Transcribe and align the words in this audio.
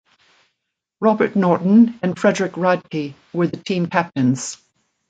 Robert 0.99 1.35
Norton 1.35 1.99
and 2.01 2.17
Frederick 2.17 2.53
Radke 2.53 3.13
were 3.33 3.45
the 3.45 3.57
team 3.57 3.85
captains. 3.85 4.57